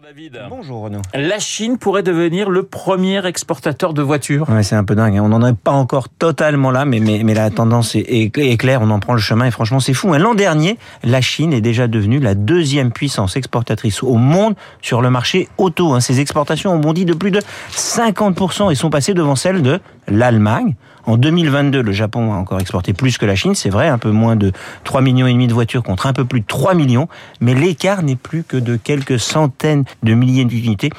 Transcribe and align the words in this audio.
Bonjour 0.00 0.14
David. 0.14 0.40
Bonjour 0.48 0.82
Renaud. 0.82 1.02
La 1.12 1.40
Chine 1.40 1.76
pourrait 1.76 2.04
devenir 2.04 2.50
le 2.50 2.62
premier 2.62 3.24
exportateur 3.26 3.94
de 3.94 4.02
voitures. 4.02 4.48
Ouais, 4.48 4.62
c'est 4.62 4.76
un 4.76 4.84
peu 4.84 4.94
dingue. 4.94 5.16
hein. 5.16 5.22
On 5.24 5.28
n'en 5.30 5.44
est 5.44 5.56
pas 5.56 5.72
encore 5.72 6.08
totalement 6.08 6.70
là, 6.70 6.84
mais, 6.84 7.00
mais, 7.00 7.22
mais 7.24 7.34
la 7.34 7.50
tendance 7.50 7.96
est, 7.96 8.04
est- 8.08 8.56
claire. 8.56 8.80
On 8.82 8.90
en 8.90 9.00
prend 9.00 9.14
le 9.14 9.18
chemin 9.18 9.46
et 9.46 9.50
franchement, 9.50 9.80
c'est 9.80 9.94
fou. 9.94 10.12
hein. 10.12 10.18
L'an 10.18 10.34
dernier, 10.34 10.78
la 11.02 11.20
Chine 11.20 11.52
est 11.52 11.60
déjà 11.60 11.88
devenue 11.88 12.20
la 12.20 12.36
deuxième 12.36 12.92
puissance 12.92 13.36
exportatrice 13.36 14.04
au 14.04 14.14
monde 14.14 14.54
sur 14.82 15.00
le 15.02 15.10
marché 15.10 15.48
auto. 15.58 15.94
hein. 15.94 16.00
Ses 16.00 16.20
exportations 16.20 16.72
ont 16.74 16.78
bondi 16.78 17.04
de 17.04 17.14
plus 17.14 17.32
de 17.32 17.40
50% 17.72 18.70
et 18.70 18.76
sont 18.76 18.90
passées 18.90 19.14
devant 19.14 19.34
celles 19.36 19.62
de 19.62 19.80
l'Allemagne. 20.08 20.74
En 21.08 21.16
2022, 21.16 21.80
le 21.80 21.92
Japon 21.92 22.34
a 22.34 22.36
encore 22.36 22.60
exporté 22.60 22.92
plus 22.92 23.16
que 23.16 23.24
la 23.24 23.34
Chine, 23.34 23.54
c'est 23.54 23.70
vrai, 23.70 23.88
un 23.88 23.96
peu 23.96 24.10
moins 24.10 24.36
de 24.36 24.52
3 24.84 25.00
millions 25.00 25.26
et 25.26 25.32
demi 25.32 25.46
de 25.46 25.54
voitures 25.54 25.82
contre 25.82 26.06
un 26.06 26.12
peu 26.12 26.26
plus 26.26 26.40
de 26.40 26.46
3 26.46 26.74
millions, 26.74 27.08
mais 27.40 27.54
l'écart 27.54 28.02
n'est 28.02 28.16
plus 28.16 28.42
que 28.42 28.58
de 28.58 28.76
quelques 28.76 29.18
centaines 29.18 29.84
de 30.02 30.12
milliers 30.12 30.44
d'unités, 30.44 30.90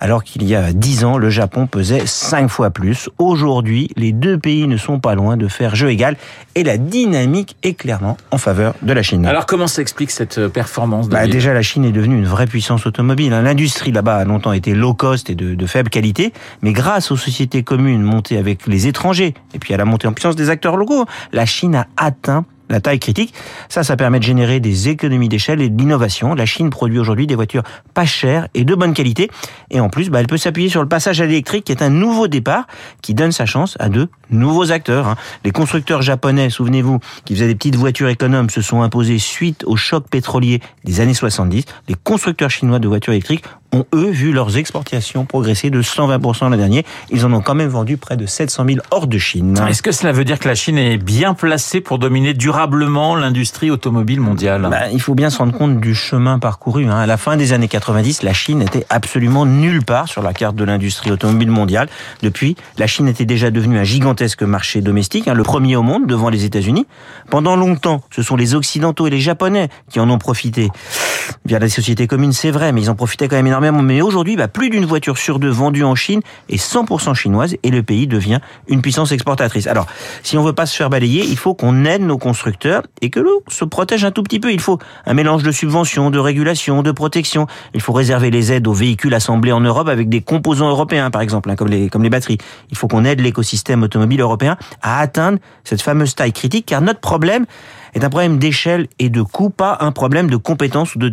alors 0.00 0.24
qu'il 0.24 0.42
y 0.44 0.54
a 0.54 0.72
10 0.72 1.04
ans, 1.04 1.18
le 1.18 1.30
Japon 1.30 1.66
pesait 1.66 2.06
5 2.06 2.48
fois 2.48 2.70
plus. 2.70 3.08
Aujourd'hui, 3.18 3.90
les 3.96 4.12
deux 4.12 4.38
pays 4.38 4.66
ne 4.66 4.76
sont 4.76 4.98
pas 5.00 5.14
loin 5.14 5.36
de 5.36 5.48
faire 5.48 5.74
jeu 5.74 5.90
égal 5.90 6.16
et 6.54 6.62
la 6.64 6.76
dynamique 6.78 7.56
est 7.62 7.74
clairement 7.74 8.16
en 8.30 8.38
faveur 8.38 8.74
de 8.82 8.92
la 8.92 9.02
Chine. 9.02 9.26
Alors 9.26 9.46
comment 9.46 9.66
s'explique 9.66 10.10
cette 10.10 10.48
performance 10.48 11.08
Bah, 11.08 11.26
déjà, 11.26 11.52
la 11.54 11.62
Chine 11.62 11.84
est 11.84 11.92
devenue 11.92 12.16
une 12.18 12.26
vraie 12.26 12.46
puissance 12.46 12.86
automobile. 12.86 13.32
hein. 13.32 13.42
L'industrie 13.42 13.92
là-bas 13.92 14.16
a 14.16 14.24
longtemps 14.24 14.52
été 14.52 14.74
low 14.74 14.94
cost 14.94 15.30
et 15.30 15.34
de, 15.34 15.54
de 15.54 15.66
faible 15.66 15.90
qualité, 15.90 16.32
mais 16.62 16.72
grâce 16.72 17.10
aux 17.10 17.16
sociétés 17.16 17.62
communes 17.62 18.02
montées 18.02 18.38
avec 18.38 18.66
les 18.66 18.86
étrangers 18.86 19.34
et 19.54 19.58
puis 19.58 19.74
à 19.74 19.76
la 19.76 19.84
montée 19.84 20.06
en 20.06 20.12
puissance 20.12 20.36
des 20.36 20.50
acteurs 20.50 20.76
locaux, 20.76 21.04
la 21.32 21.46
Chine 21.46 21.74
a 21.74 21.86
atteint 21.96 22.44
la 22.74 22.80
taille 22.80 22.98
critique. 22.98 23.32
Ça, 23.68 23.84
ça 23.84 23.96
permet 23.96 24.18
de 24.18 24.24
générer 24.24 24.60
des 24.60 24.88
économies 24.88 25.28
d'échelle 25.28 25.62
et 25.62 25.70
de 25.70 25.78
l'innovation. 25.78 26.34
La 26.34 26.46
Chine 26.46 26.70
produit 26.70 26.98
aujourd'hui 26.98 27.26
des 27.26 27.34
voitures 27.34 27.62
pas 27.94 28.04
chères 28.04 28.48
et 28.54 28.64
de 28.64 28.74
bonne 28.74 28.94
qualité. 28.94 29.30
Et 29.70 29.80
en 29.80 29.88
plus, 29.88 30.10
bah, 30.10 30.20
elle 30.20 30.26
peut 30.26 30.36
s'appuyer 30.36 30.68
sur 30.68 30.82
le 30.82 30.88
passage 30.88 31.20
à 31.20 31.26
l'électrique 31.26 31.64
qui 31.64 31.72
est 31.72 31.82
un 31.82 31.90
nouveau 31.90 32.28
départ 32.28 32.66
qui 33.00 33.14
donne 33.14 33.32
sa 33.32 33.46
chance 33.46 33.76
à 33.78 33.88
de 33.88 34.08
nouveaux 34.30 34.72
acteurs. 34.72 35.08
hein. 35.08 35.16
Les 35.44 35.50
constructeurs 35.50 36.02
japonais, 36.02 36.50
souvenez-vous, 36.50 36.98
qui 37.24 37.34
faisaient 37.34 37.46
des 37.46 37.54
petites 37.54 37.76
voitures 37.76 38.08
économes, 38.08 38.50
se 38.50 38.60
sont 38.62 38.82
imposés 38.82 39.18
suite 39.18 39.64
au 39.66 39.76
choc 39.76 40.04
pétrolier 40.10 40.60
des 40.84 41.00
années 41.00 41.14
70. 41.14 41.64
Les 41.88 41.94
constructeurs 42.02 42.50
chinois 42.50 42.78
de 42.78 42.88
voitures 42.88 43.12
électriques 43.12 43.44
ont, 43.72 43.84
eux, 43.92 44.10
vu 44.10 44.32
leurs 44.32 44.56
exportations 44.56 45.24
progresser 45.24 45.68
de 45.70 45.82
120% 45.82 46.48
l'an 46.50 46.56
dernier. 46.56 46.84
Ils 47.10 47.26
en 47.26 47.32
ont 47.32 47.40
quand 47.40 47.56
même 47.56 47.68
vendu 47.68 47.96
près 47.96 48.16
de 48.16 48.24
700 48.24 48.64
000 48.68 48.78
hors 48.92 49.08
de 49.08 49.18
Chine. 49.18 49.58
Est-ce 49.68 49.82
que 49.82 49.90
cela 49.90 50.12
veut 50.12 50.24
dire 50.24 50.38
que 50.38 50.46
la 50.48 50.54
Chine 50.54 50.78
est 50.78 50.96
bien 50.96 51.34
placée 51.34 51.80
pour 51.80 51.98
dominer 51.98 52.34
durablement 52.34 53.16
l'industrie 53.16 53.70
automobile 53.72 54.20
mondiale? 54.20 54.68
Bah, 54.70 54.90
il 54.92 55.00
faut 55.00 55.14
bien 55.14 55.28
se 55.28 55.38
rendre 55.38 55.52
compte 55.52 55.80
du 55.80 55.94
chemin 55.94 56.38
parcouru. 56.38 56.86
hein. 56.86 56.96
À 56.98 57.06
la 57.06 57.16
fin 57.16 57.36
des 57.36 57.52
années 57.52 57.66
90, 57.66 58.22
la 58.22 58.32
Chine 58.32 58.62
était 58.62 58.86
absolument 58.90 59.44
nulle 59.44 59.82
part 59.84 60.06
sur 60.08 60.22
la 60.22 60.32
carte 60.32 60.54
de 60.54 60.64
l'industrie 60.64 61.10
automobile 61.10 61.50
mondiale. 61.50 61.88
Depuis, 62.22 62.54
la 62.78 62.86
Chine 62.86 63.08
était 63.08 63.24
déjà 63.26 63.50
devenue 63.50 63.78
un 63.78 63.84
gigantesque 63.84 64.14
marché 64.42 64.80
domestique, 64.80 65.28
hein, 65.28 65.34
le 65.34 65.42
premier 65.42 65.76
au 65.76 65.82
monde 65.82 66.06
devant 66.06 66.28
les 66.28 66.44
États-Unis. 66.44 66.86
Pendant 67.30 67.56
longtemps, 67.56 68.02
ce 68.10 68.22
sont 68.22 68.36
les 68.36 68.54
Occidentaux 68.54 69.06
et 69.06 69.10
les 69.10 69.20
Japonais 69.20 69.68
qui 69.90 70.00
en 70.00 70.10
ont 70.10 70.18
profité. 70.18 70.70
Via 71.46 71.58
la 71.58 71.68
société 71.68 72.06
commune, 72.06 72.32
c'est 72.32 72.50
vrai, 72.50 72.72
mais 72.72 72.80
ils 72.80 72.90
en 72.90 72.94
profitaient 72.94 73.28
quand 73.28 73.36
même 73.36 73.46
énormément. 73.46 73.82
Mais 73.82 74.00
aujourd'hui, 74.00 74.34
bah, 74.34 74.48
plus 74.48 74.70
d'une 74.70 74.86
voiture 74.86 75.18
sur 75.18 75.38
deux 75.38 75.50
vendue 75.50 75.84
en 75.84 75.94
Chine 75.94 76.22
est 76.48 76.56
100% 76.56 77.14
chinoise 77.14 77.56
et 77.62 77.70
le 77.70 77.82
pays 77.82 78.06
devient 78.06 78.40
une 78.66 78.80
puissance 78.80 79.12
exportatrice. 79.12 79.66
Alors, 79.66 79.86
si 80.22 80.38
on 80.38 80.42
veut 80.42 80.54
pas 80.54 80.64
se 80.64 80.74
faire 80.74 80.88
balayer, 80.88 81.22
il 81.22 81.36
faut 81.36 81.52
qu'on 81.52 81.84
aide 81.84 82.00
nos 82.00 82.16
constructeurs 82.16 82.82
et 83.02 83.10
que 83.10 83.20
l'on 83.20 83.40
se 83.48 83.66
protège 83.66 84.06
un 84.06 84.10
tout 84.10 84.22
petit 84.22 84.40
peu. 84.40 84.52
Il 84.52 84.60
faut 84.60 84.78
un 85.04 85.12
mélange 85.12 85.42
de 85.42 85.52
subventions, 85.52 86.10
de 86.10 86.18
régulation, 86.18 86.82
de 86.82 86.92
protection. 86.92 87.46
Il 87.74 87.82
faut 87.82 87.92
réserver 87.92 88.30
les 88.30 88.50
aides 88.50 88.66
aux 88.66 88.72
véhicules 88.72 89.12
assemblés 89.12 89.52
en 89.52 89.60
Europe 89.60 89.88
avec 89.88 90.08
des 90.08 90.22
composants 90.22 90.70
européens, 90.70 91.10
par 91.10 91.20
exemple, 91.20 91.50
hein, 91.50 91.56
comme 91.56 91.68
les, 91.68 91.90
comme 91.90 92.02
les 92.02 92.10
batteries. 92.10 92.38
Il 92.70 92.78
faut 92.78 92.88
qu'on 92.88 93.04
aide 93.04 93.20
l'écosystème 93.20 93.82
automobile 93.82 94.22
européen 94.22 94.56
à 94.80 94.98
atteindre 94.98 95.38
cette 95.62 95.82
fameuse 95.82 96.14
taille 96.14 96.32
critique, 96.32 96.64
car 96.64 96.80
notre 96.80 97.00
problème 97.00 97.44
est 97.94 98.04
un 98.04 98.10
problème 98.10 98.38
d'échelle 98.38 98.88
et 98.98 99.08
de 99.08 99.22
coût, 99.22 99.50
pas 99.50 99.78
un 99.80 99.92
problème 99.92 100.28
de 100.28 100.36
compétences 100.36 100.94
ou 100.94 100.98
de 100.98 101.08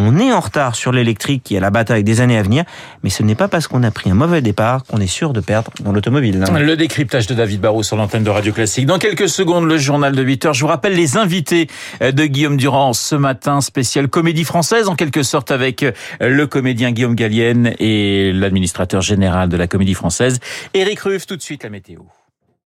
On 0.00 0.16
est 0.18 0.32
en 0.32 0.38
retard 0.38 0.76
sur 0.76 0.92
l'électrique 0.92 1.42
qui 1.42 1.56
est 1.56 1.60
la 1.60 1.70
bataille 1.70 2.04
des 2.04 2.20
années 2.20 2.38
à 2.38 2.42
venir, 2.42 2.62
mais 3.02 3.10
ce 3.10 3.24
n'est 3.24 3.34
pas 3.34 3.48
parce 3.48 3.66
qu'on 3.66 3.82
a 3.82 3.90
pris 3.90 4.08
un 4.08 4.14
mauvais 4.14 4.40
départ 4.40 4.84
qu'on 4.84 5.00
est 5.00 5.08
sûr 5.08 5.32
de 5.32 5.40
perdre 5.40 5.72
dans 5.80 5.90
l'automobile. 5.90 6.44
Le 6.56 6.76
décryptage 6.76 7.26
de 7.26 7.34
David 7.34 7.60
Barrault 7.60 7.82
sur 7.82 7.96
l'antenne 7.96 8.22
de 8.22 8.30
Radio 8.30 8.52
Classique. 8.52 8.86
Dans 8.86 8.98
quelques 8.98 9.28
secondes, 9.28 9.64
le 9.64 9.76
journal 9.76 10.14
de 10.14 10.22
8 10.22 10.46
heures. 10.46 10.54
Je 10.54 10.60
vous 10.60 10.68
rappelle 10.68 10.94
les 10.94 11.16
invités 11.16 11.66
de 12.00 12.26
Guillaume 12.26 12.56
Durand 12.56 12.92
ce 12.92 13.16
matin, 13.16 13.60
spécial 13.60 14.06
comédie 14.06 14.44
française, 14.44 14.88
en 14.88 14.94
quelque 14.94 15.24
sorte 15.24 15.50
avec 15.50 15.84
le 16.20 16.46
comédien 16.46 16.92
Guillaume 16.92 17.16
Gallienne 17.16 17.74
et 17.80 18.32
l'administrateur 18.32 19.00
général 19.00 19.48
de 19.48 19.56
la 19.56 19.66
comédie 19.66 19.94
française, 19.94 20.38
Éric 20.74 21.00
Ruff. 21.00 21.26
Tout 21.26 21.36
de 21.36 21.42
suite, 21.42 21.64
la 21.64 21.70
météo. 21.70 22.02